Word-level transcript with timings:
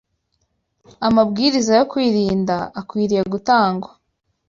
Amabwiriza 1.07 1.71
yo 1.79 1.85
Kwirinda 1.91 2.55
Akwiriye 2.79 3.21
Gutangwa 3.33 3.89